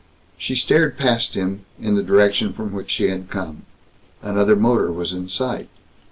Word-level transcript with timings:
She 0.35 0.55
stared 0.55 0.97
past 0.97 1.35
him, 1.35 1.63
in 1.79 1.93
the 1.93 2.01
direction 2.01 2.53
from 2.53 2.73
which 2.73 2.89
she 2.89 3.09
had 3.09 3.29
come. 3.29 3.65
Another 4.23 4.55
motor 4.55 4.91
was 4.91 5.13
in 5.13 5.29
sight. 5.29 5.69